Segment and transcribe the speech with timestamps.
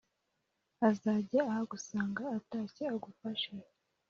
[0.89, 3.51] azajya ahagusanga atashye agufashe